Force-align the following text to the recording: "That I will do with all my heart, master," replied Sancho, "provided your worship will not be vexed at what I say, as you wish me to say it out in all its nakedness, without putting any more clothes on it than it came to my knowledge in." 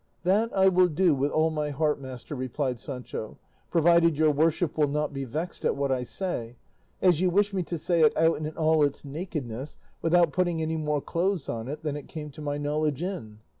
"That 0.23 0.51
I 0.57 0.67
will 0.67 0.87
do 0.87 1.13
with 1.13 1.29
all 1.29 1.51
my 1.51 1.69
heart, 1.69 2.01
master," 2.01 2.33
replied 2.33 2.79
Sancho, 2.79 3.37
"provided 3.69 4.17
your 4.17 4.31
worship 4.31 4.75
will 4.75 4.87
not 4.87 5.13
be 5.13 5.25
vexed 5.25 5.63
at 5.63 5.75
what 5.75 5.91
I 5.91 6.05
say, 6.05 6.55
as 7.03 7.21
you 7.21 7.29
wish 7.29 7.53
me 7.53 7.61
to 7.61 7.77
say 7.77 8.01
it 8.01 8.17
out 8.17 8.37
in 8.37 8.49
all 8.57 8.81
its 8.83 9.05
nakedness, 9.05 9.77
without 10.01 10.31
putting 10.33 10.59
any 10.59 10.75
more 10.75 11.01
clothes 11.01 11.47
on 11.47 11.67
it 11.67 11.83
than 11.83 11.95
it 11.95 12.07
came 12.07 12.31
to 12.31 12.41
my 12.41 12.57
knowledge 12.57 13.03
in." 13.03 13.41